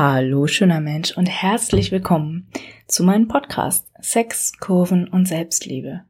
Hallo, 0.00 0.46
schöner 0.46 0.78
Mensch 0.78 1.10
und 1.16 1.26
herzlich 1.26 1.90
willkommen 1.90 2.46
zu 2.86 3.02
meinem 3.02 3.26
Podcast 3.26 3.90
Sex, 4.00 4.52
Kurven 4.60 5.08
und 5.08 5.26
Selbstliebe. 5.26 6.04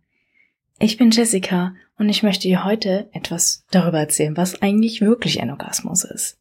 Ich 0.78 0.98
bin 0.98 1.10
Jessica 1.10 1.74
und 1.96 2.10
ich 2.10 2.22
möchte 2.22 2.48
dir 2.48 2.66
heute 2.66 3.08
etwas 3.14 3.64
darüber 3.70 3.98
erzählen, 3.98 4.36
was 4.36 4.60
eigentlich 4.60 5.00
wirklich 5.00 5.40
ein 5.40 5.48
Orgasmus 5.48 6.04
ist. 6.04 6.38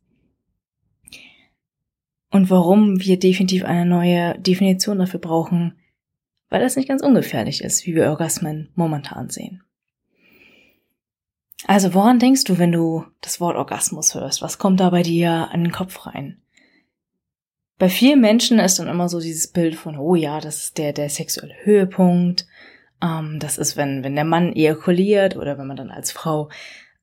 Und 2.31 2.49
warum 2.49 2.99
wir 2.99 3.17
definitiv 3.17 3.63
eine 3.63 3.85
neue 3.85 4.37
Definition 4.39 4.99
dafür 4.99 5.21
brauchen, 5.21 5.79
weil 6.49 6.59
das 6.59 6.75
nicht 6.75 6.89
ganz 6.89 7.01
ungefährlich 7.01 7.63
ist, 7.63 7.85
wie 7.85 7.95
wir 7.95 8.09
Orgasmen 8.09 8.73
momentan 8.75 9.29
sehen. 9.29 9.63
Also 11.65 11.93
woran 11.93 12.19
denkst 12.19 12.43
du, 12.43 12.57
wenn 12.57 12.73
du 12.73 13.05
das 13.21 13.39
Wort 13.39 13.55
Orgasmus 13.55 14.15
hörst? 14.15 14.41
Was 14.41 14.57
kommt 14.57 14.81
da 14.81 14.89
bei 14.89 15.01
dir 15.01 15.47
an 15.53 15.63
den 15.63 15.71
Kopf 15.71 16.07
rein? 16.07 16.41
Bei 17.77 17.89
vielen 17.89 18.21
Menschen 18.21 18.59
ist 18.59 18.79
dann 18.79 18.87
immer 18.87 19.07
so 19.07 19.19
dieses 19.19 19.47
Bild 19.47 19.75
von, 19.75 19.97
oh 19.97 20.15
ja, 20.15 20.39
das 20.39 20.63
ist 20.63 20.77
der, 20.77 20.93
der 20.93 21.09
sexuelle 21.09 21.55
Höhepunkt. 21.63 22.47
Ähm, 23.01 23.37
das 23.39 23.57
ist, 23.57 23.77
wenn, 23.77 24.03
wenn 24.03 24.15
der 24.15 24.25
Mann 24.25 24.53
ejakuliert 24.53 25.35
oder 25.35 25.57
wenn 25.57 25.67
man 25.67 25.77
dann 25.77 25.91
als 25.91 26.11
Frau 26.11 26.49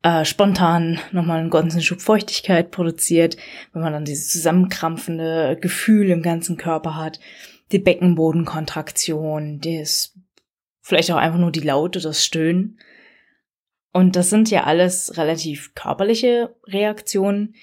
äh, 0.02 0.24
spontan 0.24 0.98
nochmal 1.12 1.40
einen 1.40 1.50
ganzen 1.50 1.80
Schub 1.80 2.00
Feuchtigkeit 2.00 2.70
produziert, 2.70 3.36
wenn 3.72 3.82
man 3.82 3.92
dann 3.92 4.04
dieses 4.04 4.30
zusammenkrampfende 4.30 5.56
Gefühl 5.60 6.10
im 6.10 6.22
ganzen 6.22 6.56
Körper 6.56 6.96
hat, 6.96 7.20
die 7.72 7.78
Beckenbodenkontraktion, 7.78 9.60
das 9.60 10.12
vielleicht 10.82 11.10
auch 11.12 11.16
einfach 11.16 11.38
nur 11.38 11.52
die 11.52 11.60
Laute, 11.60 12.00
das 12.00 12.24
Stöhnen. 12.24 12.78
Und 13.92 14.16
das 14.16 14.28
sind 14.28 14.50
ja 14.50 14.64
alles 14.64 15.16
relativ 15.16 15.74
körperliche 15.74 16.54
Reaktionen. 16.66 17.54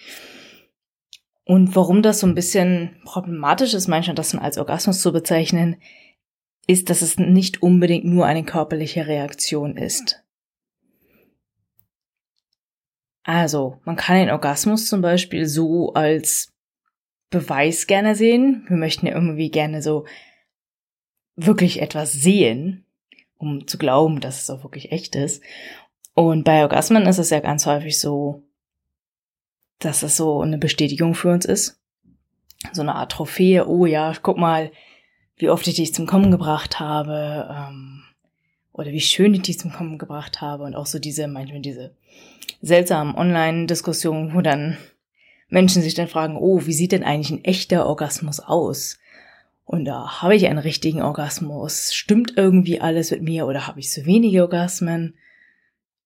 Und 1.45 1.75
warum 1.75 2.01
das 2.01 2.19
so 2.19 2.27
ein 2.27 2.35
bisschen 2.35 2.97
problematisch 3.03 3.73
ist, 3.73 3.87
manchmal 3.87 4.15
das 4.15 4.35
als 4.35 4.57
Orgasmus 4.57 5.01
zu 5.01 5.11
bezeichnen, 5.11 5.81
ist, 6.67 6.89
dass 6.89 7.01
es 7.01 7.17
nicht 7.17 7.61
unbedingt 7.61 8.05
nur 8.05 8.25
eine 8.25 8.43
körperliche 8.43 9.07
Reaktion 9.07 9.75
ist. 9.75 10.23
Also, 13.23 13.79
man 13.85 13.95
kann 13.95 14.17
den 14.17 14.29
Orgasmus 14.29 14.87
zum 14.87 15.01
Beispiel 15.01 15.45
so 15.47 15.93
als 15.93 16.51
Beweis 17.29 17.87
gerne 17.87 18.15
sehen. 18.15 18.65
Wir 18.67 18.77
möchten 18.77 19.05
ja 19.07 19.13
irgendwie 19.13 19.51
gerne 19.51 19.81
so 19.81 20.05
wirklich 21.35 21.81
etwas 21.81 22.13
sehen, 22.13 22.85
um 23.37 23.67
zu 23.67 23.77
glauben, 23.77 24.19
dass 24.19 24.41
es 24.41 24.49
auch 24.49 24.63
wirklich 24.63 24.91
echt 24.91 25.15
ist. 25.15 25.43
Und 26.13 26.43
bei 26.43 26.61
Orgasmen 26.61 27.05
ist 27.05 27.19
es 27.19 27.29
ja 27.29 27.39
ganz 27.39 27.65
häufig 27.65 27.99
so, 27.99 28.43
dass 29.81 30.03
es 30.03 30.17
so 30.17 30.41
eine 30.41 30.57
Bestätigung 30.57 31.15
für 31.15 31.29
uns 31.29 31.45
ist. 31.45 31.79
So 32.73 32.81
eine 32.81 32.95
Art 32.95 33.11
Trophäe. 33.11 33.67
Oh 33.67 33.85
ja, 33.85 34.13
guck 34.21 34.37
mal, 34.37 34.71
wie 35.37 35.49
oft 35.49 35.67
ich 35.67 35.75
dich 35.75 35.93
zum 35.93 36.05
Kommen 36.05 36.31
gebracht 36.31 36.79
habe. 36.79 37.49
Ähm, 37.51 38.03
oder 38.73 38.91
wie 38.91 39.01
schön 39.01 39.33
ich 39.33 39.41
dich 39.41 39.59
zum 39.59 39.71
Kommen 39.71 39.97
gebracht 39.97 40.41
habe. 40.41 40.63
Und 40.63 40.75
auch 40.75 40.85
so 40.85 40.99
diese, 40.99 41.27
manchmal 41.27 41.61
diese 41.61 41.95
seltsamen 42.61 43.15
Online-Diskussionen, 43.15 44.33
wo 44.33 44.41
dann 44.41 44.77
Menschen 45.49 45.81
sich 45.81 45.95
dann 45.95 46.07
fragen, 46.07 46.37
oh, 46.37 46.65
wie 46.65 46.73
sieht 46.73 46.91
denn 46.91 47.03
eigentlich 47.03 47.31
ein 47.31 47.43
echter 47.43 47.85
Orgasmus 47.85 48.39
aus? 48.39 48.97
Und 49.65 49.85
da 49.85 50.21
habe 50.21 50.35
ich 50.35 50.47
einen 50.47 50.59
richtigen 50.59 51.01
Orgasmus. 51.01 51.93
Stimmt 51.93 52.33
irgendwie 52.37 52.79
alles 52.81 53.11
mit 53.11 53.21
mir 53.21 53.47
oder 53.47 53.67
habe 53.67 53.79
ich 53.79 53.91
so 53.91 54.05
wenige 54.05 54.41
Orgasmen? 54.41 55.15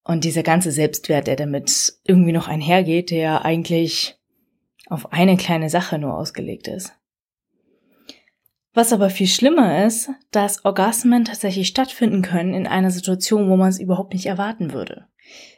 Und 0.05 0.23
dieser 0.23 0.43
ganze 0.43 0.71
Selbstwert, 0.71 1.25
der 1.25 1.35
damit 1.35 1.95
irgendwie 2.05 2.31
noch 2.31 2.47
einhergeht, 2.47 3.09
der 3.09 3.43
eigentlich 3.43 4.17
auf 4.87 5.11
eine 5.11 5.35
kleine 5.35 5.69
Sache 5.69 5.97
nur 5.97 6.15
ausgelegt 6.15 6.67
ist. 6.67 6.93
Was 8.75 8.93
aber 8.93 9.09
viel 9.09 9.27
schlimmer 9.27 9.83
ist, 9.85 10.11
dass 10.29 10.63
Orgasmen 10.63 11.25
tatsächlich 11.25 11.67
stattfinden 11.67 12.21
können 12.21 12.53
in 12.53 12.67
einer 12.67 12.91
Situation, 12.91 13.49
wo 13.49 13.55
man 13.55 13.69
es 13.69 13.79
überhaupt 13.79 14.13
nicht 14.13 14.27
erwarten 14.27 14.73
würde. 14.73 15.07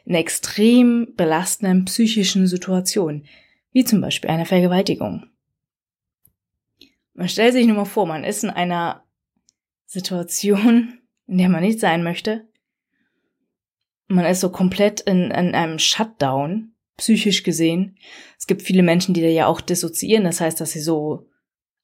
In 0.06 0.14
extrem 0.14 1.14
belastenden 1.14 1.84
psychischen 1.84 2.46
Situationen, 2.46 3.26
wie 3.72 3.84
zum 3.84 4.00
Beispiel 4.00 4.30
einer 4.30 4.46
Vergewaltigung. 4.46 5.26
Man 7.12 7.28
stellt 7.28 7.52
sich 7.52 7.66
nur 7.66 7.76
mal 7.76 7.84
vor, 7.84 8.06
man 8.06 8.24
ist 8.24 8.44
in 8.44 8.50
einer 8.50 9.04
Situation, 9.84 11.00
in 11.26 11.36
der 11.36 11.50
man 11.50 11.62
nicht 11.62 11.80
sein 11.80 12.02
möchte, 12.02 12.47
man 14.08 14.24
ist 14.24 14.40
so 14.40 14.50
komplett 14.50 15.00
in, 15.00 15.30
in 15.30 15.54
einem 15.54 15.78
Shutdown, 15.78 16.72
psychisch 16.96 17.42
gesehen. 17.42 17.96
Es 18.38 18.46
gibt 18.46 18.62
viele 18.62 18.82
Menschen, 18.82 19.14
die 19.14 19.22
da 19.22 19.28
ja 19.28 19.46
auch 19.46 19.60
dissoziieren, 19.60 20.24
das 20.24 20.40
heißt, 20.40 20.60
dass 20.60 20.72
sie 20.72 20.80
so 20.80 21.28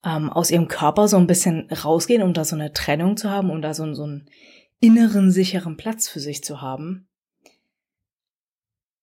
ähm, 0.05 0.31
aus 0.31 0.51
ihrem 0.51 0.69
Körper 0.69 1.07
so 1.07 1.17
ein 1.17 1.27
bisschen 1.27 1.71
rausgehen, 1.71 2.23
um 2.23 2.33
da 2.33 2.45
so 2.45 2.57
eine 2.57 2.73
Trennung 2.73 3.17
zu 3.17 3.31
haben, 3.31 3.51
um 3.51 3.63
da 3.63 3.75
so, 3.75 3.93
so 3.95 4.05
einen 4.05 4.29
inneren, 4.81 5.31
sicheren 5.31 5.77
Platz 5.77 6.09
für 6.09 6.21
sich 6.21 6.43
zu 6.43 6.61
haben. 6.61 7.07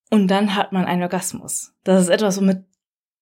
Und 0.09 0.27
dann 0.27 0.55
hat 0.55 0.73
man 0.73 0.85
einen 0.85 1.03
Orgasmus. 1.03 1.73
Das 1.83 2.01
ist 2.01 2.09
etwas, 2.09 2.37
womit 2.37 2.65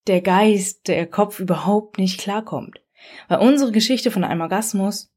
der 0.08 0.22
Geist, 0.22 0.88
der 0.88 1.06
Kopf 1.06 1.40
überhaupt 1.40 2.00
nicht 2.00 2.20
klarkommt. 2.20 2.82
Weil 3.28 3.40
unsere 3.40 3.72
Geschichte 3.72 4.12
von 4.12 4.24
einem 4.24 4.42
Orgasmus 4.42 5.12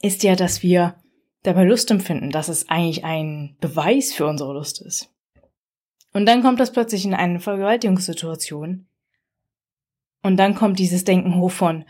ist 0.00 0.24
ja, 0.24 0.34
dass 0.34 0.62
wir 0.62 0.96
dabei 1.42 1.64
Lust 1.64 1.90
empfinden, 1.90 2.30
dass 2.30 2.48
es 2.48 2.68
eigentlich 2.68 3.04
ein 3.04 3.56
Beweis 3.60 4.12
für 4.12 4.26
unsere 4.26 4.52
Lust 4.52 4.80
ist. 4.80 5.10
Und 6.12 6.26
dann 6.26 6.42
kommt 6.42 6.60
das 6.60 6.72
plötzlich 6.72 7.04
in 7.04 7.14
eine 7.14 7.40
Vergewaltigungssituation. 7.40 8.86
Und 10.22 10.36
dann 10.36 10.54
kommt 10.54 10.78
dieses 10.78 11.04
Denken 11.04 11.36
hoch 11.36 11.50
von, 11.50 11.84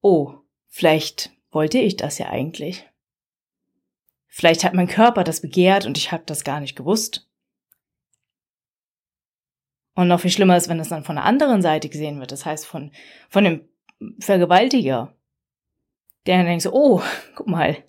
oh, 0.00 0.34
vielleicht 0.66 1.30
wollte 1.50 1.78
ich 1.78 1.96
das 1.96 2.18
ja 2.18 2.28
eigentlich. 2.30 2.88
Vielleicht 4.26 4.64
hat 4.64 4.74
mein 4.74 4.88
Körper 4.88 5.24
das 5.24 5.40
begehrt 5.40 5.86
und 5.86 5.96
ich 5.96 6.12
habe 6.12 6.24
das 6.26 6.44
gar 6.44 6.60
nicht 6.60 6.76
gewusst. 6.76 7.28
Und 9.94 10.08
noch 10.08 10.20
viel 10.20 10.30
schlimmer 10.30 10.56
ist, 10.56 10.68
wenn 10.68 10.80
es 10.80 10.88
dann 10.88 11.04
von 11.04 11.16
der 11.16 11.24
anderen 11.24 11.60
Seite 11.60 11.88
gesehen 11.88 12.20
wird, 12.20 12.30
das 12.30 12.46
heißt 12.46 12.66
von, 12.66 12.92
von 13.28 13.44
dem 13.44 13.68
Vergewaltiger. 14.20 15.14
Der 16.26 16.36
dann 16.36 16.46
denkt 16.46 16.62
so, 16.62 16.72
oh, 16.72 17.02
guck 17.34 17.48
mal, 17.48 17.82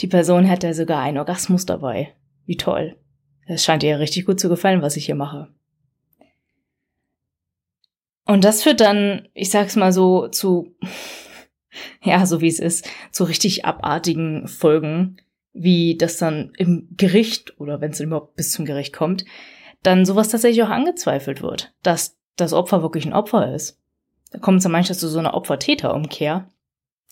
die 0.00 0.06
Person 0.06 0.44
hätte 0.44 0.74
sogar 0.74 1.00
einen 1.00 1.18
Orgasmus 1.18 1.66
dabei. 1.66 2.14
Wie 2.46 2.56
toll. 2.56 2.96
Es 3.46 3.64
scheint 3.64 3.82
ihr 3.82 3.98
richtig 3.98 4.24
gut 4.26 4.40
zu 4.40 4.48
gefallen, 4.48 4.82
was 4.82 4.96
ich 4.96 5.06
hier 5.06 5.14
mache. 5.14 5.48
Und 8.26 8.44
das 8.44 8.62
führt 8.62 8.80
dann, 8.80 9.28
ich 9.34 9.50
sag's 9.50 9.76
mal 9.76 9.92
so, 9.92 10.28
zu, 10.28 10.74
ja, 12.02 12.24
so 12.26 12.40
wie 12.40 12.48
es 12.48 12.58
ist, 12.58 12.88
zu 13.12 13.24
richtig 13.24 13.64
abartigen 13.64 14.48
Folgen, 14.48 15.18
wie 15.52 15.96
das 15.96 16.16
dann 16.16 16.52
im 16.56 16.88
Gericht 16.96 17.58
oder 17.60 17.80
wenn 17.80 17.92
es 17.92 18.00
überhaupt 18.00 18.34
bis 18.36 18.50
zum 18.50 18.64
Gericht 18.64 18.92
kommt, 18.92 19.24
dann 19.82 20.06
sowas 20.06 20.28
tatsächlich 20.28 20.62
auch 20.64 20.70
angezweifelt 20.70 21.42
wird, 21.42 21.74
dass 21.82 22.18
das 22.36 22.52
Opfer 22.52 22.82
wirklich 22.82 23.06
ein 23.06 23.12
Opfer 23.12 23.54
ist. 23.54 23.78
Da 24.32 24.38
kommt 24.38 24.58
es 24.58 24.62
dann 24.64 24.72
manchmal 24.72 24.98
zu 24.98 25.08
so 25.08 25.18
einer 25.18 25.34
Opfer-Täter-Umkehr, 25.34 26.48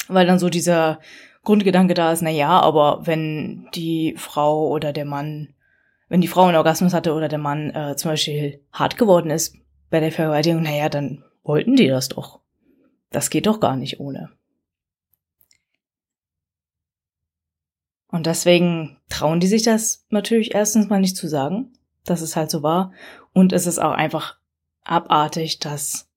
weil 0.08 0.26
dann 0.26 0.40
so 0.40 0.48
dieser 0.48 0.98
Grundgedanke 1.44 1.94
da 1.94 2.12
ist, 2.12 2.22
na 2.22 2.30
ja, 2.30 2.60
aber 2.60 3.06
wenn 3.06 3.68
die 3.74 4.14
Frau 4.16 4.68
oder 4.68 4.92
der 4.92 5.04
Mann, 5.04 5.54
wenn 6.08 6.20
die 6.20 6.28
Frau 6.28 6.44
einen 6.44 6.56
Orgasmus 6.56 6.94
hatte 6.94 7.14
oder 7.14 7.28
der 7.28 7.38
Mann 7.38 7.70
äh, 7.70 7.96
zum 7.96 8.12
Beispiel 8.12 8.60
hart 8.72 8.96
geworden 8.96 9.30
ist 9.30 9.56
bei 9.90 10.00
der 10.00 10.12
Vergewaltigung, 10.12 10.62
na 10.62 10.74
ja, 10.74 10.88
dann 10.88 11.24
wollten 11.42 11.76
die 11.76 11.88
das 11.88 12.08
doch. 12.08 12.40
Das 13.10 13.28
geht 13.28 13.46
doch 13.46 13.60
gar 13.60 13.76
nicht 13.76 13.98
ohne. 13.98 14.30
Und 18.08 18.26
deswegen 18.26 18.98
trauen 19.08 19.40
die 19.40 19.46
sich 19.46 19.62
das 19.62 20.04
natürlich 20.10 20.54
erstens 20.54 20.88
mal 20.88 21.00
nicht 21.00 21.16
zu 21.16 21.28
sagen, 21.28 21.72
dass 22.04 22.20
es 22.20 22.36
halt 22.36 22.50
so 22.50 22.62
war. 22.62 22.92
Und 23.32 23.52
es 23.52 23.66
ist 23.66 23.78
auch 23.78 23.92
einfach 23.92 24.38
abartig, 24.84 25.58
dass 25.58 26.08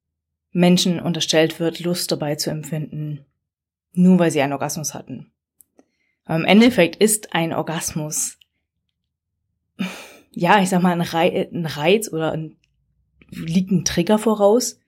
Menschen 0.51 0.99
unterstellt 0.99 1.59
wird, 1.59 1.79
Lust 1.79 2.11
dabei 2.11 2.35
zu 2.35 2.49
empfinden, 2.49 3.25
nur 3.97 4.19
weil 4.19 4.31
sie 4.31 4.41
einen 4.41 4.53
Orgasmus 4.53 4.93
hatten. 4.93 5.31
Aber 6.25 6.37
im 6.37 6.45
Endeffekt 6.45 6.95
ist 6.95 7.33
ein 7.33 7.53
Orgasmus, 7.53 8.37
ja, 10.31 10.61
ich 10.61 10.69
sag 10.69 10.81
mal, 10.81 10.99
ein, 10.99 11.65
Reiz 11.65 12.11
oder 12.11 12.31
ein, 12.31 12.57
liegt 13.29 13.71
ein 13.71 13.85
Trigger 13.85 14.17
voraus. 14.17 14.79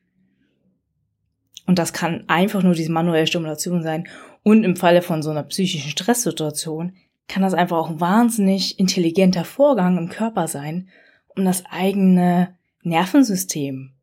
Und 1.65 1.79
das 1.79 1.93
kann 1.93 2.23
einfach 2.27 2.63
nur 2.63 2.73
diese 2.73 2.91
manuelle 2.91 3.27
Stimulation 3.27 3.83
sein. 3.83 4.07
Und 4.43 4.63
im 4.63 4.75
Falle 4.75 5.01
von 5.01 5.21
so 5.21 5.29
einer 5.29 5.43
psychischen 5.43 5.91
Stresssituation 5.91 6.93
kann 7.27 7.43
das 7.43 7.53
einfach 7.53 7.77
auch 7.77 7.89
ein 7.89 7.99
wahnsinnig 7.99 8.79
intelligenter 8.79 9.43
Vorgang 9.43 9.97
im 9.97 10.09
Körper 10.09 10.47
sein, 10.47 10.89
um 11.35 11.43
das 11.43 11.65
eigene 11.65 12.55
Nervensystem 12.81 13.96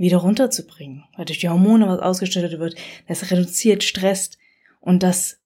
wieder 0.00 0.18
runterzubringen. 0.18 1.04
Weil 1.16 1.26
durch 1.26 1.38
die 1.38 1.48
Hormone 1.48 1.86
was 1.86 2.00
ausgestattet 2.00 2.58
wird, 2.58 2.74
das 3.06 3.30
reduziert, 3.30 3.84
stresst 3.84 4.38
und 4.80 5.02
das 5.02 5.38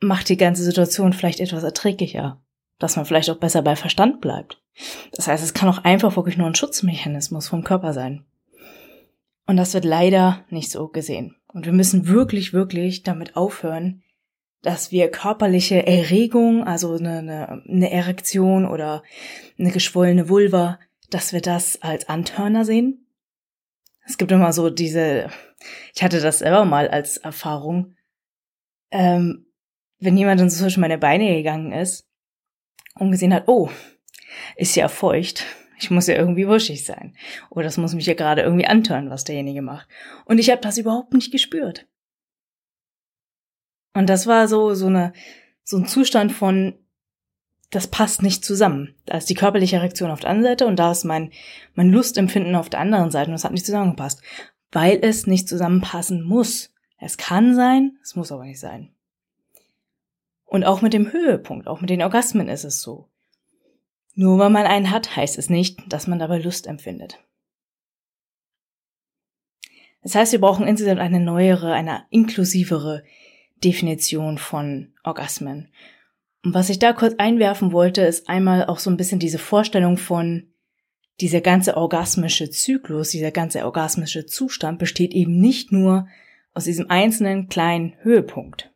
macht 0.00 0.28
die 0.28 0.36
ganze 0.36 0.62
Situation 0.62 1.12
vielleicht 1.12 1.40
etwas 1.40 1.62
erträglicher. 1.62 2.40
Dass 2.78 2.96
man 2.96 3.06
vielleicht 3.06 3.30
auch 3.30 3.38
besser 3.38 3.62
bei 3.62 3.76
Verstand 3.76 4.20
bleibt. 4.20 4.60
Das 5.12 5.28
heißt, 5.28 5.42
es 5.42 5.54
kann 5.54 5.68
auch 5.68 5.84
einfach 5.84 6.16
wirklich 6.16 6.36
nur 6.36 6.48
ein 6.48 6.56
Schutzmechanismus 6.56 7.48
vom 7.48 7.62
Körper 7.64 7.92
sein. 7.92 8.24
Und 9.46 9.56
das 9.56 9.74
wird 9.74 9.84
leider 9.84 10.44
nicht 10.50 10.70
so 10.70 10.88
gesehen. 10.88 11.36
Und 11.46 11.66
wir 11.66 11.72
müssen 11.72 12.08
wirklich, 12.08 12.52
wirklich 12.52 13.04
damit 13.04 13.36
aufhören, 13.36 14.02
dass 14.62 14.90
wir 14.90 15.10
körperliche 15.10 15.86
Erregung, 15.86 16.64
also 16.64 16.94
eine, 16.94 17.18
eine, 17.18 17.62
eine 17.68 17.90
Erektion 17.90 18.66
oder 18.66 19.02
eine 19.58 19.70
geschwollene 19.70 20.28
Vulva, 20.28 20.80
dass 21.10 21.32
wir 21.32 21.42
das 21.42 21.80
als 21.82 22.08
Antörner 22.08 22.64
sehen. 22.64 23.03
Es 24.06 24.18
gibt 24.18 24.30
immer 24.32 24.52
so 24.52 24.70
diese, 24.70 25.30
ich 25.94 26.02
hatte 26.02 26.20
das 26.20 26.40
selber 26.40 26.64
mal 26.64 26.88
als 26.88 27.16
Erfahrung, 27.16 27.96
ähm, 28.90 29.46
wenn 29.98 30.16
jemand 30.16 30.40
dann 30.40 30.50
zwischen 30.50 30.80
meine 30.80 30.98
Beine 30.98 31.34
gegangen 31.34 31.72
ist 31.72 32.06
und 32.94 33.10
gesehen 33.10 33.32
hat, 33.32 33.48
oh, 33.48 33.70
ist 34.56 34.76
ja 34.76 34.88
feucht, 34.88 35.44
ich 35.78 35.90
muss 35.90 36.06
ja 36.06 36.14
irgendwie 36.14 36.46
wuschig 36.46 36.84
sein. 36.84 37.16
Oder 37.50 37.64
das 37.64 37.78
muss 37.78 37.94
mich 37.94 38.06
ja 38.06 38.14
gerade 38.14 38.42
irgendwie 38.42 38.66
antören, 38.66 39.10
was 39.10 39.24
derjenige 39.24 39.62
macht. 39.62 39.88
Und 40.24 40.38
ich 40.38 40.50
habe 40.50 40.60
das 40.60 40.78
überhaupt 40.78 41.12
nicht 41.12 41.32
gespürt. 41.32 41.86
Und 43.94 44.08
das 44.08 44.26
war 44.26 44.48
so, 44.48 44.74
so 44.74 44.86
eine, 44.86 45.12
so 45.62 45.78
ein 45.78 45.86
Zustand 45.86 46.32
von, 46.32 46.83
das 47.74 47.88
passt 47.88 48.22
nicht 48.22 48.44
zusammen. 48.44 48.94
Da 49.06 49.16
ist 49.16 49.28
die 49.28 49.34
körperliche 49.34 49.80
Reaktion 49.80 50.10
auf 50.10 50.20
der 50.20 50.30
einen 50.30 50.42
Seite 50.42 50.66
und 50.66 50.76
da 50.76 50.92
ist 50.92 51.04
mein, 51.04 51.32
mein 51.74 51.90
Lustempfinden 51.90 52.54
auf 52.54 52.70
der 52.70 52.80
anderen 52.80 53.10
Seite 53.10 53.30
und 53.30 53.34
es 53.34 53.44
hat 53.44 53.52
nicht 53.52 53.66
zusammengepasst. 53.66 54.22
Weil 54.70 54.98
es 55.02 55.26
nicht 55.26 55.48
zusammenpassen 55.48 56.22
muss. 56.22 56.72
Es 56.98 57.16
kann 57.16 57.54
sein, 57.54 57.98
es 58.02 58.16
muss 58.16 58.32
aber 58.32 58.44
nicht 58.44 58.60
sein. 58.60 58.94
Und 60.44 60.64
auch 60.64 60.82
mit 60.82 60.92
dem 60.92 61.12
Höhepunkt, 61.12 61.66
auch 61.66 61.80
mit 61.80 61.90
den 61.90 62.02
Orgasmen 62.02 62.48
ist 62.48 62.64
es 62.64 62.80
so. 62.80 63.08
Nur 64.14 64.38
weil 64.38 64.50
man 64.50 64.66
einen 64.66 64.90
hat, 64.90 65.16
heißt 65.16 65.38
es 65.38 65.50
nicht, 65.50 65.80
dass 65.88 66.06
man 66.06 66.20
dabei 66.20 66.38
Lust 66.38 66.66
empfindet. 66.66 67.18
Das 70.02 70.14
heißt, 70.14 70.32
wir 70.32 70.40
brauchen 70.40 70.66
insgesamt 70.66 71.00
eine 71.00 71.18
neuere, 71.18 71.72
eine 71.72 72.04
inklusivere 72.10 73.02
Definition 73.64 74.38
von 74.38 74.92
Orgasmen. 75.02 75.72
Und 76.44 76.52
was 76.52 76.68
ich 76.68 76.78
da 76.78 76.92
kurz 76.92 77.14
einwerfen 77.16 77.72
wollte, 77.72 78.02
ist 78.02 78.28
einmal 78.28 78.66
auch 78.66 78.78
so 78.78 78.90
ein 78.90 78.98
bisschen 78.98 79.18
diese 79.18 79.38
Vorstellung 79.38 79.96
von 79.96 80.48
dieser 81.20 81.40
ganze 81.40 81.76
orgasmische 81.76 82.50
Zyklus, 82.50 83.10
dieser 83.10 83.30
ganze 83.30 83.64
orgasmische 83.64 84.26
Zustand 84.26 84.78
besteht 84.78 85.14
eben 85.14 85.40
nicht 85.40 85.72
nur 85.72 86.06
aus 86.52 86.64
diesem 86.64 86.90
einzelnen 86.90 87.48
kleinen 87.48 87.94
Höhepunkt. 88.02 88.70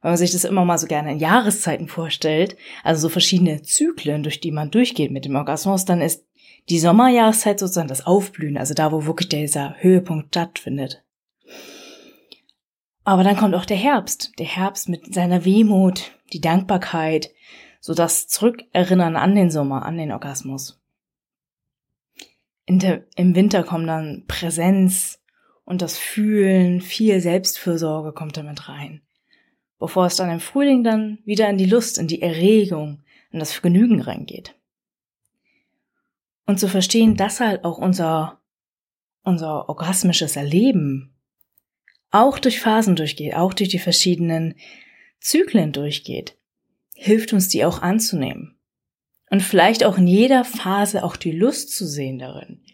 Wenn 0.00 0.12
man 0.12 0.18
sich 0.18 0.30
das 0.30 0.44
immer 0.44 0.64
mal 0.64 0.78
so 0.78 0.86
gerne 0.86 1.12
in 1.12 1.18
Jahreszeiten 1.18 1.88
vorstellt, 1.88 2.56
also 2.84 3.02
so 3.02 3.08
verschiedene 3.08 3.62
Zyklen, 3.62 4.22
durch 4.22 4.40
die 4.40 4.52
man 4.52 4.70
durchgeht 4.70 5.10
mit 5.10 5.24
dem 5.24 5.36
Orgasmus, 5.36 5.84
dann 5.84 6.00
ist 6.00 6.24
die 6.68 6.78
Sommerjahreszeit 6.78 7.58
sozusagen 7.58 7.88
das 7.88 8.06
Aufblühen, 8.06 8.56
also 8.56 8.74
da, 8.74 8.92
wo 8.92 9.06
wirklich 9.06 9.28
dieser 9.28 9.74
Höhepunkt 9.78 10.28
stattfindet. 10.28 11.02
Aber 13.04 13.24
dann 13.24 13.36
kommt 13.36 13.54
auch 13.54 13.64
der 13.64 13.76
Herbst, 13.76 14.38
der 14.38 14.46
Herbst 14.46 14.88
mit 14.88 15.14
seiner 15.14 15.44
Wehmut, 15.44 16.12
die 16.32 16.40
Dankbarkeit, 16.40 17.30
so 17.80 17.94
das 17.94 18.28
Zurückerinnern 18.28 19.16
an 19.16 19.34
den 19.34 19.50
Sommer, 19.50 19.84
an 19.86 19.96
den 19.96 20.12
Orgasmus. 20.12 20.80
Der, 22.68 23.04
Im 23.16 23.34
Winter 23.34 23.64
kommt 23.64 23.88
dann 23.88 24.24
Präsenz 24.28 25.20
und 25.64 25.82
das 25.82 25.98
Fühlen, 25.98 26.80
viel 26.80 27.20
Selbstfürsorge 27.20 28.12
kommt 28.12 28.36
damit 28.36 28.68
rein. 28.68 29.00
Bevor 29.78 30.06
es 30.06 30.16
dann 30.16 30.30
im 30.30 30.40
Frühling 30.40 30.84
dann 30.84 31.18
wieder 31.24 31.48
in 31.48 31.56
die 31.56 31.66
Lust, 31.66 31.98
in 31.98 32.06
die 32.06 32.22
Erregung, 32.22 33.02
in 33.32 33.38
das 33.38 33.52
Vergnügen 33.52 34.02
reingeht. 34.02 34.54
Und 36.46 36.60
zu 36.60 36.68
verstehen, 36.68 37.16
dass 37.16 37.40
halt 37.40 37.64
auch 37.64 37.78
unser, 37.78 38.40
unser 39.22 39.68
orgasmisches 39.68 40.36
Erleben 40.36 41.14
auch 42.10 42.38
durch 42.38 42.60
Phasen 42.60 42.96
durchgeht, 42.96 43.34
auch 43.34 43.54
durch 43.54 43.68
die 43.68 43.78
verschiedenen 43.78 44.54
Zyklen 45.20 45.72
durchgeht, 45.72 46.36
hilft 46.94 47.32
uns 47.32 47.48
die 47.48 47.64
auch 47.64 47.82
anzunehmen. 47.82 48.56
Und 49.30 49.42
vielleicht 49.42 49.84
auch 49.84 49.96
in 49.96 50.06
jeder 50.06 50.44
Phase 50.44 51.04
auch 51.04 51.16
die 51.16 51.30
Lust 51.30 51.70
zu 51.70 51.86
sehen 51.86 52.18
darin. 52.18 52.64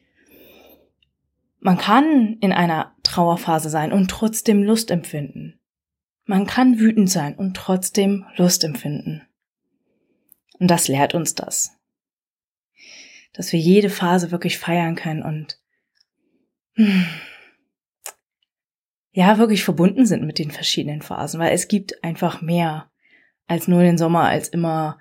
Man 1.59 1.77
kann 1.77 2.39
in 2.41 2.53
einer 2.53 2.95
Trauerphase 3.03 3.69
sein 3.69 3.93
und 3.93 4.11
trotzdem 4.11 4.63
Lust 4.63 4.91
empfinden. 4.91 5.61
Man 6.25 6.47
kann 6.47 6.79
wütend 6.79 7.11
sein 7.11 7.35
und 7.37 7.57
trotzdem 7.57 8.25
Lust 8.37 8.65
empfinden. 8.65 9.23
Und 10.59 10.71
das 10.71 10.89
lehrt 10.89 11.15
uns 11.15 11.35
das. 11.35 11.73
Dass 13.33 13.53
wir 13.53 13.61
jede 13.61 13.91
Phase 13.91 14.31
wirklich 14.31 14.59
feiern 14.59 14.97
können 14.97 15.23
und 15.23 15.59
hm, 16.75 17.07
ja 19.17 19.39
wirklich 19.39 19.65
verbunden 19.65 20.05
sind 20.05 20.27
mit 20.27 20.39
den 20.39 20.51
verschiedenen 20.51 21.01
Phasen, 21.01 21.41
weil 21.41 21.55
es 21.55 21.69
gibt 21.69 22.05
einfach 22.05 22.43
mehr 22.43 22.91
als 23.47 23.67
nur 23.67 23.83
den 23.83 23.97
Sommer, 23.97 24.25
als 24.25 24.49
immer 24.49 24.99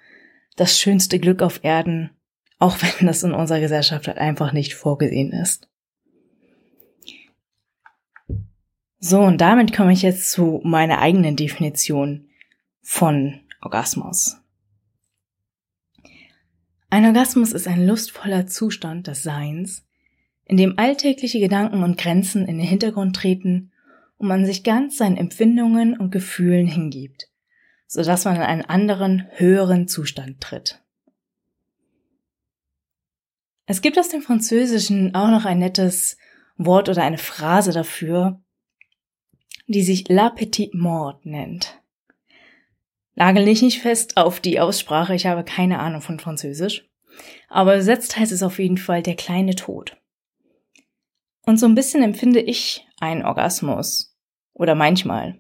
das 0.56 0.80
schönste 0.80 1.20
Glück 1.20 1.42
auf 1.42 1.66
Erden, 1.66 2.12
auch 2.58 2.78
wenn 2.82 3.08
das 3.08 3.24
in 3.24 3.34
unserer 3.34 3.60
Gesellschaft 3.60 4.08
halt 4.08 4.18
einfach 4.18 4.54
nicht 4.54 4.74
vorgesehen 4.74 5.34
ist. 5.34 5.68
So, 9.00 9.20
und 9.20 9.42
damit 9.42 9.76
komme 9.76 9.92
ich 9.92 10.02
jetzt 10.02 10.32
zu 10.32 10.62
meiner 10.64 11.00
eigenen 11.00 11.36
Definition 11.36 12.30
von 12.82 13.42
Orgasmus. 13.62 14.38
Ein 16.90 17.06
Orgasmus 17.06 17.52
ist 17.52 17.68
ein 17.68 17.86
lustvoller 17.86 18.48
Zustand 18.48 19.08
des 19.08 19.24
Seins, 19.24 19.86
in 20.46 20.56
dem 20.56 20.80
alltägliche 20.80 21.42
Gedanken 21.42 21.84
und 21.84 21.98
Grenzen 21.98 22.48
in 22.48 22.58
den 22.58 22.68
Hintergrund 22.68 23.14
treten 23.14 23.74
und 24.18 24.28
man 24.28 24.46
sich 24.46 24.64
ganz 24.64 24.98
seinen 24.98 25.18
Empfindungen 25.18 25.98
und 25.98 26.12
Gefühlen 26.12 26.68
hingibt, 26.68 27.30
so 27.88 28.04
dass 28.04 28.26
man 28.26 28.36
in 28.36 28.42
einen 28.42 28.66
anderen, 28.66 29.28
höheren 29.32 29.88
Zustand 29.88 30.42
tritt. 30.42 30.82
Es 33.68 33.82
gibt 33.82 33.98
aus 33.98 34.10
dem 34.10 34.22
Französischen 34.22 35.16
auch 35.16 35.30
noch 35.30 35.46
ein 35.46 35.60
nettes 35.60 36.18
Wort 36.58 36.88
oder 36.88 37.04
eine 37.04 37.18
Phrase 37.18 37.72
dafür, 37.72 38.42
die 39.68 39.82
sich 39.82 40.08
La 40.08 40.30
Petite 40.30 40.78
Mort 40.78 41.26
nennt. 41.26 41.82
Nagel 43.16 43.46
dich 43.46 43.62
nicht 43.62 43.82
fest 43.82 44.18
auf 44.18 44.40
die 44.40 44.60
Aussprache, 44.60 45.16
ich 45.16 45.26
habe 45.26 45.44
keine 45.44 45.80
Ahnung 45.80 46.02
von 46.02 46.20
Französisch. 46.20 46.88
Aber 47.48 47.74
übersetzt 47.74 48.18
heißt 48.18 48.32
es 48.32 48.44
auf 48.44 48.60
jeden 48.60 48.78
Fall 48.78 49.02
der 49.02 49.16
kleine 49.16 49.56
Tod. 49.56 49.98
Und 51.44 51.58
so 51.58 51.66
ein 51.66 51.76
bisschen 51.76 52.04
empfinde 52.04 52.42
ich 52.42 52.85
einen 53.00 53.24
Orgasmus. 53.24 54.16
Oder 54.54 54.76
manchmal. 54.76 55.40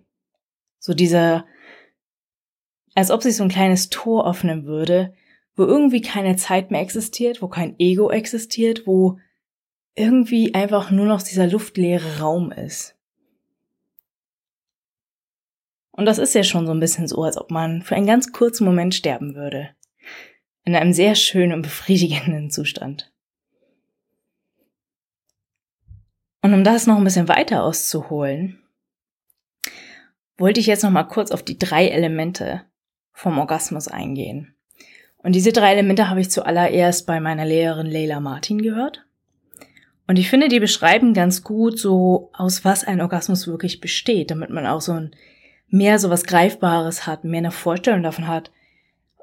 So 0.80 0.94
dieser, 0.94 1.45
als 2.94 3.12
ob 3.12 3.24
sich 3.24 3.35
so 3.35 3.44
ein 3.44 3.50
kleines 3.50 3.90
Tor 3.90 4.30
öffnen 4.30 4.66
würde, 4.66 5.14
wo 5.56 5.64
irgendwie 5.64 6.02
keine 6.02 6.35
Zeit 6.35 6.69
mehr 6.69 6.81
existiert, 6.81 7.42
wo 7.42 7.47
kein 7.47 7.76
Ego 7.80 8.12
existiert, 8.12 8.85
wo 8.85 9.19
irgendwie 9.95 10.54
einfach 10.54 10.92
nur 10.92 11.06
noch 11.06 11.21
dieser 11.21 11.47
luftleere 11.47 12.19
Raum 12.19 12.52
ist. 12.52 12.95
Und 15.92 16.06
das 16.06 16.18
ist 16.18 16.35
ja 16.35 16.44
schon 16.44 16.68
so 16.68 16.74
ein 16.74 16.81
bisschen 16.81 17.07
so, 17.07 17.24
als 17.24 17.38
ob 17.38 17.52
man 17.52 17.81
für 17.81 17.95
einen 17.95 18.06
ganz 18.06 18.33
kurzen 18.33 18.66
Moment 18.66 18.94
sterben 18.94 19.33
würde. 19.33 19.69
In 20.66 20.76
einem 20.76 20.92
sehr 20.92 21.16
schönen 21.16 21.54
und 21.54 21.62
befriedigenden 21.62 22.50
Zustand. 22.52 23.15
Und 26.45 26.54
um 26.54 26.64
das 26.64 26.85
noch 26.85 26.97
ein 26.97 27.04
bisschen 27.04 27.28
weiter 27.28 27.64
auszuholen, 27.64 28.59
wollte 30.37 30.59
ich 30.59 30.68
jetzt 30.68 30.83
noch 30.83 30.92
mal 30.92 31.06
kurz 31.06 31.31
auf 31.31 31.42
die 31.42 31.57
drei 31.57 31.87
Elemente 31.87 32.61
vom 33.14 33.40
Orgasmus 33.40 33.87
eingehen. 33.87 34.54
Und 35.18 35.33
diese 35.33 35.52
drei 35.52 35.73
Elemente 35.73 36.07
habe 36.07 36.21
ich 36.21 36.30
zuallererst 36.30 37.07
bei 37.07 37.19
meiner 37.19 37.45
Lehrerin 37.45 37.87
Leila 37.87 38.19
Martin 38.19 38.61
gehört. 38.61 39.07
Und 40.06 40.19
ich 40.19 40.30
finde, 40.30 40.47
die 40.47 40.59
beschreiben 40.59 41.16
ganz 41.16 41.42
gut 41.42 41.80
so, 41.80 42.30
aus 42.33 42.64
was 42.64 42.83
ein 42.83 43.02
Orgasmus 43.02 43.47
wirklich 43.47 43.81
besteht, 43.81 44.30
damit 44.30 44.52
man 44.52 44.68
auch 44.68 44.81
so 44.81 44.92
ein 44.92 45.16
mehr 45.69 45.97
so 45.97 46.11
was 46.11 46.25
Greifbares 46.25 47.07
hat, 47.07 47.23
mehr 47.23 47.40
eine 47.40 47.49
Vorstellung 47.49 48.04
davon 48.04 48.28
hat, 48.28 48.52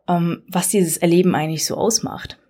ähm, 0.08 0.42
was 0.48 0.70
dieses 0.70 0.96
Erleben 0.96 1.36
eigentlich 1.36 1.66
so 1.66 1.76
ausmacht. 1.76 2.40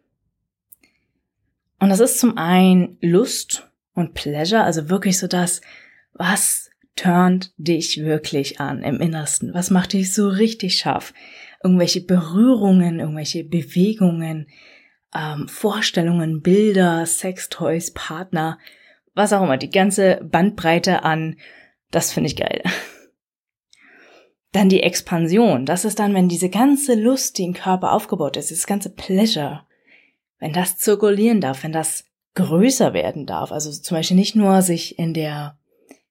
Und 1.79 1.91
das 1.91 2.01
ist 2.01 2.19
zum 2.19 2.39
einen 2.39 2.97
Lust, 3.03 3.69
und 3.95 4.15
Pleasure, 4.15 4.63
also 4.63 4.89
wirklich 4.89 5.19
so 5.19 5.27
das, 5.27 5.61
was 6.13 6.71
turnt 6.97 7.53
dich 7.57 8.03
wirklich 8.03 8.61
an 8.61 8.83
im 8.83 9.01
Innersten? 9.01 9.55
Was 9.55 9.71
macht 9.71 9.93
dich 9.93 10.15
so 10.15 10.29
richtig 10.29 10.77
scharf? 10.77 11.15
Irgendwelche 11.63 12.03
Berührungen, 12.03 13.01
irgendwelche 13.01 13.45
Bewegungen, 13.45 14.49
ähm, 15.15 15.49
Vorstellungen, 15.49 16.43
Bilder, 16.43 17.07
Sextoys, 17.07 17.93
Partner, 17.93 18.59
was 19.15 19.33
auch 19.33 19.43
immer, 19.43 19.59
die 19.59 19.71
ganze 19.71 20.21
Bandbreite 20.23 21.05
an, 21.05 21.37
das 21.91 22.13
finde 22.13 22.29
ich 22.29 22.37
geil. 22.37 22.63
Dann 24.53 24.69
die 24.69 24.83
Expansion, 24.83 25.65
das 25.65 25.87
ist 25.87 25.99
dann, 25.99 26.13
wenn 26.13 26.29
diese 26.29 26.51
ganze 26.51 26.95
Lust, 26.95 27.39
die 27.39 27.45
im 27.45 27.55
Körper 27.55 27.93
aufgebaut 27.93 28.37
ist, 28.37 28.51
das 28.51 28.67
ganze 28.67 28.91
Pleasure, 28.91 29.67
wenn 30.41 30.53
das 30.53 30.77
zirkulieren 30.77 31.41
darf, 31.41 31.63
wenn 31.65 31.73
das 31.73 32.05
größer 32.35 32.95
werden 32.95 33.27
darf. 33.27 33.53
Also 33.53 33.71
zum 33.71 33.97
Beispiel 33.97 34.17
nicht 34.17 34.35
nur 34.35 34.63
sich 34.63 34.99
in 34.99 35.15
der 35.15 35.57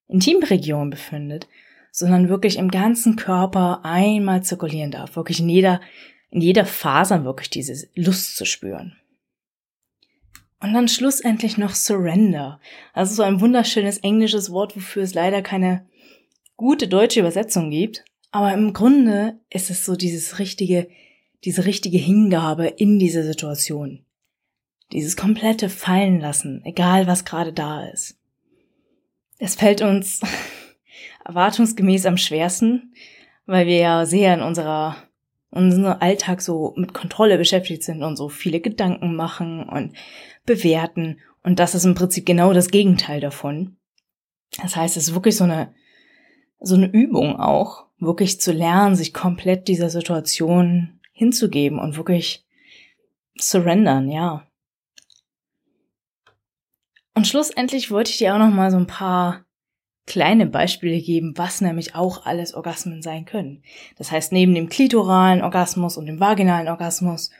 Intimregion 0.08 0.90
befindet, 0.90 1.48
sondern 1.92 2.30
wirklich 2.30 2.58
im 2.58 2.72
ganzen 2.72 3.16
Körper 3.16 3.82
einmal 3.84 4.44
zirkulieren 4.44 4.92
darf. 4.92 5.16
Wirklich 5.16 5.40
in 5.40 5.50
jeder, 5.50 5.82
in 6.30 6.42
jeder 6.42 6.66
Faser 6.66 7.24
wirklich 7.26 7.50
diese 7.50 7.88
Lust 7.96 8.36
zu 8.36 8.46
spüren. 8.46 8.96
Und 10.60 10.74
dann 10.74 10.88
schlussendlich 10.88 11.58
noch 11.58 11.74
Surrender. 11.74 12.60
Also 12.94 13.16
so 13.16 13.24
ein 13.24 13.42
wunderschönes 13.42 13.98
englisches 14.00 14.52
Wort, 14.52 14.76
wofür 14.76 15.04
es 15.04 15.16
leider 15.16 15.42
keine 15.42 15.86
gute 16.56 16.88
deutsche 16.88 17.20
Übersetzung 17.20 17.72
gibt. 17.72 18.06
Aber 18.32 18.54
im 18.54 18.72
Grunde 18.72 19.40
ist 19.50 19.70
es 19.72 19.84
so 19.84 19.96
dieses 19.96 20.38
richtige, 20.38 20.88
diese 21.44 21.66
richtige 21.66 21.98
Hingabe 21.98 22.68
in 22.68 23.00
diese 23.00 23.24
Situation. 23.24 24.06
Dieses 24.92 25.16
komplette 25.16 25.70
Fallen 25.70 26.20
lassen, 26.20 26.62
egal 26.66 27.08
was 27.08 27.26
gerade 27.26 27.54
da 27.54 27.86
ist. 27.88 28.18
Es 29.38 29.56
fällt 29.56 29.82
uns 29.82 30.22
erwartungsgemäß 31.26 32.06
am 32.06 32.18
schwersten, 32.18 32.94
weil 33.46 33.68
wir 33.68 33.78
ja 33.78 34.06
sehr 34.06 34.34
in 34.34 34.42
unserer 34.42 34.98
unserem 35.52 35.98
Alltag 36.00 36.42
so 36.42 36.74
mit 36.78 36.94
Kontrolle 36.94 37.38
beschäftigt 37.38 37.84
sind 37.84 38.04
und 38.04 38.16
so 38.16 38.30
viele 38.30 38.62
Gedanken 38.62 39.16
machen 39.16 39.64
und 39.68 39.94
bewerten. 40.46 41.20
Und 41.44 41.60
das 41.60 41.76
ist 41.76 41.86
im 41.86 41.94
Prinzip 41.94 42.26
genau 42.26 42.54
das 42.54 42.70
Gegenteil 42.70 43.20
davon. 43.20 43.76
Das 44.62 44.76
heißt, 44.76 44.98
es 44.98 45.10
ist 45.10 45.14
wirklich 45.14 45.36
so 45.36 45.44
eine, 45.44 45.74
so 46.60 46.76
eine 46.76 46.88
Übung 46.88 47.36
auch, 47.38 47.86
wirklich 48.00 48.40
zu 48.40 48.52
lernen, 48.52 48.96
sich 48.96 49.14
komplett 49.14 49.68
dieser 49.68 49.90
Situation 49.90 51.00
hinzugeben 51.12 51.80
und 51.80 51.98
wirklich 51.98 52.46
surrendern, 53.38 54.10
ja. 54.10 54.48
Und 57.14 57.28
schlussendlich 57.28 57.92
wollte 57.92 58.12
ich 58.12 58.18
dir 58.18 58.34
auch 58.34 58.40
noch 58.40 58.50
mal 58.50 58.72
so 58.72 58.78
ein 58.78 58.88
paar 58.88 59.46
kleine 60.08 60.48
Beispiele 60.48 61.00
geben, 61.02 61.34
was 61.38 61.62
nämlich 61.62 61.96
auch 61.96 62.26
alles 62.26 62.54
Orgasmen 62.54 63.02
sein 63.02 63.26
können. 63.26 63.64
Das 63.98 64.12
heißt, 64.12 64.32
neben 64.32 64.56
dem 64.56 64.70
klitoralen 64.70 65.42
Orgasmus 65.42 65.98
und 65.98 66.06
dem 66.06 66.20
vaginalen 66.20 66.68
Orgasmus 66.68 67.32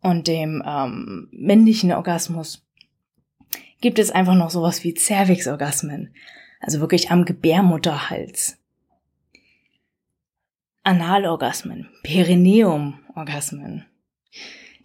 und 0.00 0.28
dem 0.28 0.62
ähm, 0.64 1.28
männlichen 1.32 1.92
Orgasmus 1.92 2.64
gibt 3.80 3.98
es 3.98 4.10
einfach 4.10 4.34
noch 4.34 4.50
sowas 4.50 4.84
wie 4.84 4.94
Cervix-Orgasmen, 4.94 6.14
also 6.60 6.80
wirklich 6.80 7.10
am 7.10 7.24
Gebärmutterhals. 7.24 8.58
Analorgasmen, 10.82 11.88
Perineum-Orgasmen, 12.02 13.86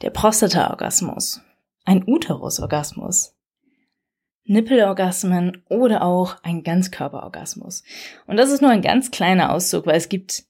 der 0.01 0.09
Prostata-Orgasmus, 0.09 1.41
ein 1.85 2.03
Uterus-Orgasmus, 2.05 3.35
Nippelorgasmen 4.45 5.63
oder 5.69 6.03
auch 6.03 6.37
ein 6.43 6.63
Ganzkörperorgasmus. 6.63 7.83
Und 8.25 8.37
das 8.37 8.51
ist 8.51 8.61
nur 8.61 8.71
ein 8.71 8.81
ganz 8.81 9.11
kleiner 9.11 9.53
Auszug, 9.53 9.85
weil 9.85 9.95
es 9.97 10.09
gibt 10.09 10.43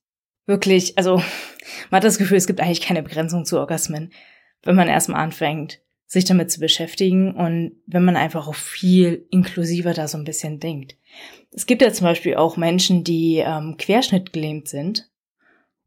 wirklich, 0.45 0.97
also 0.97 1.17
man 1.89 1.97
hat 1.97 2.03
das 2.03 2.17
Gefühl, 2.17 2.37
es 2.37 2.47
gibt 2.47 2.61
eigentlich 2.61 2.81
keine 2.81 3.03
Begrenzung 3.03 3.45
zu 3.45 3.59
Orgasmen, 3.59 4.11
wenn 4.63 4.75
man 4.75 4.87
erstmal 4.87 5.21
anfängt, 5.21 5.79
sich 6.05 6.25
damit 6.25 6.51
zu 6.51 6.59
beschäftigen 6.59 7.35
und 7.35 7.73
wenn 7.85 8.03
man 8.03 8.15
einfach 8.15 8.47
auch 8.47 8.55
viel 8.55 9.27
inklusiver 9.29 9.93
da 9.93 10.07
so 10.07 10.17
ein 10.17 10.23
bisschen 10.23 10.59
denkt. 10.59 10.95
Es 11.51 11.65
gibt 11.65 11.81
ja 11.81 11.93
zum 11.93 12.05
Beispiel 12.05 12.35
auch 12.35 12.57
Menschen, 12.57 13.03
die 13.03 13.37
ähm, 13.37 13.75
querschnittgelähmt 13.77 14.67
sind 14.67 15.09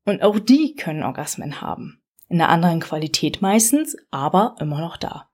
und 0.04 0.23
auch 0.23 0.38
die 0.38 0.75
können 0.75 1.02
Orgasmen 1.02 1.61
haben. 1.61 2.00
In 2.28 2.40
einer 2.40 2.50
anderen 2.50 2.80
Qualität 2.80 3.42
meistens, 3.42 3.97
aber 4.11 4.56
immer 4.61 4.80
noch 4.80 4.97
da. 4.97 5.28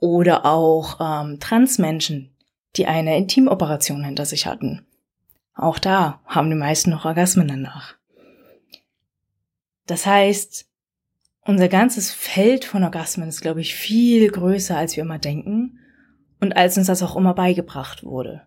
Oder 0.00 0.44
auch 0.44 0.98
ähm, 1.00 1.40
Transmenschen, 1.40 2.34
die 2.76 2.86
eine 2.86 3.16
Intimoperation 3.16 4.04
hinter 4.04 4.26
sich 4.26 4.46
hatten. 4.46 4.86
Auch 5.54 5.78
da 5.78 6.20
haben 6.26 6.50
die 6.50 6.56
meisten 6.56 6.90
noch 6.90 7.04
Orgasmen 7.04 7.48
danach. 7.48 7.94
Das 9.86 10.06
heißt, 10.06 10.66
unser 11.42 11.68
ganzes 11.68 12.10
Feld 12.10 12.64
von 12.64 12.82
Orgasmen 12.82 13.28
ist, 13.28 13.40
glaube 13.40 13.60
ich, 13.60 13.74
viel 13.74 14.30
größer, 14.30 14.76
als 14.76 14.96
wir 14.96 15.02
immer 15.02 15.18
denken 15.18 15.78
und 16.40 16.56
als 16.56 16.76
uns 16.78 16.86
das 16.86 17.02
auch 17.02 17.16
immer 17.16 17.34
beigebracht 17.34 18.02
wurde. 18.02 18.46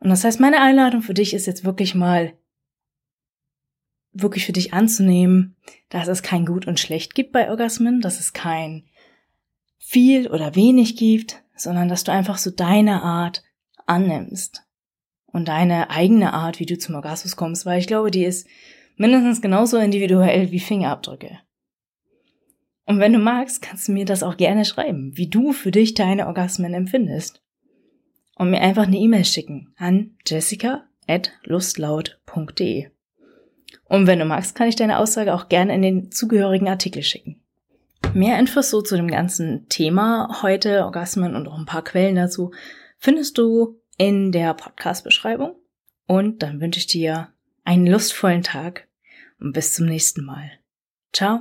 Und 0.00 0.10
das 0.10 0.24
heißt, 0.24 0.40
meine 0.40 0.60
Einladung 0.60 1.02
für 1.02 1.14
dich 1.14 1.34
ist 1.34 1.46
jetzt 1.46 1.64
wirklich 1.64 1.94
mal, 1.94 2.34
wirklich 4.12 4.46
für 4.46 4.52
dich 4.52 4.72
anzunehmen, 4.72 5.56
dass 5.88 6.08
es 6.08 6.22
kein 6.22 6.46
Gut 6.46 6.66
und 6.66 6.80
Schlecht 6.80 7.14
gibt 7.14 7.32
bei 7.32 7.50
Orgasmen, 7.50 8.00
dass 8.00 8.18
es 8.18 8.32
kein 8.32 8.84
viel 9.78 10.28
oder 10.28 10.54
wenig 10.54 10.96
gibt, 10.96 11.42
sondern 11.56 11.88
dass 11.88 12.04
du 12.04 12.12
einfach 12.12 12.38
so 12.38 12.50
deine 12.50 13.02
Art 13.02 13.42
annimmst 13.86 14.62
und 15.26 15.48
deine 15.48 15.90
eigene 15.90 16.32
Art, 16.32 16.60
wie 16.60 16.66
du 16.66 16.78
zum 16.78 16.94
Orgasmus 16.94 17.36
kommst, 17.36 17.66
weil 17.66 17.78
ich 17.78 17.86
glaube, 17.86 18.10
die 18.10 18.24
ist 18.24 18.48
mindestens 18.96 19.42
genauso 19.42 19.76
individuell 19.78 20.50
wie 20.50 20.60
Fingerabdrücke. 20.60 21.38
Und 22.86 23.00
wenn 23.00 23.12
du 23.12 23.18
magst, 23.18 23.60
kannst 23.62 23.88
du 23.88 23.92
mir 23.92 24.04
das 24.04 24.22
auch 24.22 24.36
gerne 24.36 24.64
schreiben, 24.64 25.16
wie 25.16 25.28
du 25.28 25.52
für 25.52 25.72
dich 25.72 25.94
deine 25.94 26.28
Orgasmen 26.28 26.72
empfindest. 26.72 27.42
Und 28.36 28.50
mir 28.50 28.60
einfach 28.60 28.86
eine 28.86 28.98
E-Mail 28.98 29.24
schicken 29.24 29.74
an 29.76 30.14
jessica.lustlaut.de. 30.26 32.90
Und 33.88 34.06
wenn 34.06 34.18
du 34.18 34.24
magst, 34.24 34.54
kann 34.54 34.68
ich 34.68 34.76
deine 34.76 34.98
Aussage 34.98 35.34
auch 35.34 35.48
gerne 35.48 35.74
in 35.74 35.82
den 35.82 36.12
zugehörigen 36.12 36.68
Artikel 36.68 37.02
schicken. 37.02 37.42
Mehr 38.14 38.38
Infos 38.38 38.70
so 38.70 38.82
zu 38.82 38.96
dem 38.96 39.08
ganzen 39.08 39.68
Thema 39.68 40.40
heute, 40.42 40.84
Orgasmen 40.84 41.36
und 41.36 41.48
auch 41.48 41.58
ein 41.58 41.66
paar 41.66 41.84
Quellen 41.84 42.16
dazu, 42.16 42.52
findest 42.98 43.38
du 43.38 43.80
in 43.98 44.32
der 44.32 44.54
Podcast-Beschreibung. 44.54 45.56
Und 46.06 46.42
dann 46.42 46.60
wünsche 46.60 46.78
ich 46.78 46.86
dir 46.86 47.28
einen 47.64 47.86
lustvollen 47.86 48.42
Tag 48.42 48.86
und 49.40 49.52
bis 49.52 49.74
zum 49.74 49.86
nächsten 49.86 50.24
Mal. 50.24 50.50
Ciao. 51.12 51.40